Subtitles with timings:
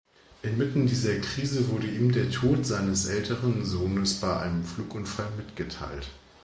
[0.41, 6.07] Inmitten dieser Krise wurde ihm der Tod seines älteren Sohnes bei einem Flugunfall mitgeteilt.